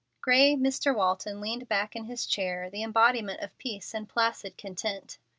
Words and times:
Gray 0.19 0.55
Mr. 0.55 0.95
Walton 0.95 1.39
leaned 1.39 1.69
back 1.69 1.95
in 1.95 2.05
his 2.05 2.25
chair, 2.25 2.71
the 2.71 2.81
embodiment 2.81 3.41
of 3.41 3.55
peace 3.59 3.93
and 3.93 4.09
placid 4.09 4.57
content. 4.57 5.19